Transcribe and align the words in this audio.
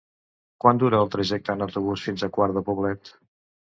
Quant 0.63 0.79
dura 0.83 1.01
el 1.05 1.11
trajecte 1.15 1.55
en 1.57 1.63
autobús 1.67 2.07
fins 2.07 2.25
a 2.25 2.31
Quart 2.39 2.59
de 2.59 2.65
Poblet? 2.71 3.13